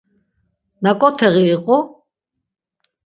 Naǩo 0.83 1.09
teği 1.17 1.45
iqu? 1.55 1.77